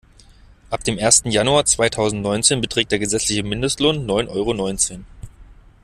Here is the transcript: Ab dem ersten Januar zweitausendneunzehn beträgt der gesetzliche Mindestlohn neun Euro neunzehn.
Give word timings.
Ab 0.71 0.83
dem 0.83 0.97
ersten 0.97 1.29
Januar 1.29 1.65
zweitausendneunzehn 1.65 2.59
beträgt 2.59 2.91
der 2.91 2.97
gesetzliche 2.97 3.43
Mindestlohn 3.43 4.07
neun 4.07 4.29
Euro 4.29 4.55
neunzehn. 4.55 5.05